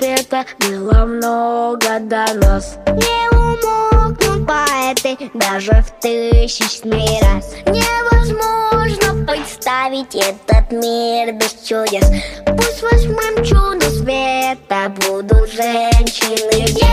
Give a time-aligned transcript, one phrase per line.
[0.00, 2.76] света Было много до нас.
[2.86, 7.54] Не умолкнут поэты Даже в тысячный раз.
[7.66, 12.06] Невозможно представить этот мир без чудес.
[12.46, 16.89] Пусть восьмым чудо света Будут женщины.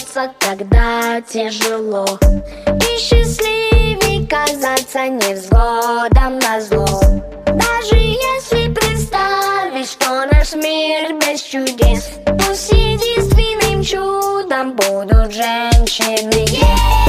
[0.00, 2.06] улыбаться, когда тяжело.
[2.66, 7.00] И счастливей казаться невзгодом на зло.
[7.46, 16.46] Даже если представить, что наш мир без чудес Пусть единственным чудом будут женщины.
[16.46, 16.99] Yeah!